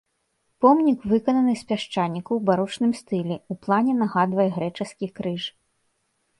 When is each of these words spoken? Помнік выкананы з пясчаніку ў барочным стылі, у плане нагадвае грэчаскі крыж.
Помнік 0.63 0.99
выкананы 1.11 1.53
з 1.59 1.63
пясчаніку 1.73 2.31
ў 2.39 2.49
барочным 2.49 2.91
стылі, 3.03 3.35
у 3.53 3.61
плане 3.67 3.93
нагадвае 4.03 4.49
грэчаскі 4.59 5.15
крыж. 5.21 5.43